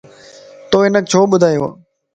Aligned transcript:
تو 0.69 0.77
ھنک 0.85 1.03
ڇو 1.11 1.19
ٻڌايووَ؟ 1.31 1.69